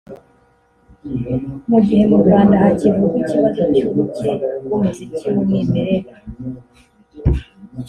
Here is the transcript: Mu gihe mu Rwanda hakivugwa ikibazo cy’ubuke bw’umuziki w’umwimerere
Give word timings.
Mu 1.69 1.79
gihe 1.85 2.03
mu 2.11 2.17
Rwanda 2.23 2.55
hakivugwa 2.63 3.17
ikibazo 3.23 3.63
cy’ubuke 3.73 4.29
bw’umuziki 4.63 5.17
w’umwimerere 5.33 6.11